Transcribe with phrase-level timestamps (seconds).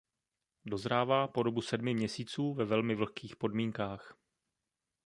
[0.65, 4.17] Dozrává po dobu sedmi měsíců ve velmi vlhkých podmínkách.